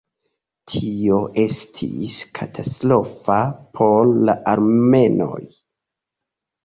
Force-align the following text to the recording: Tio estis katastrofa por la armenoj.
Tio 0.69 1.17
estis 1.43 2.15
katastrofa 2.39 3.37
por 3.81 4.13
la 4.31 4.37
armenoj. 4.55 5.41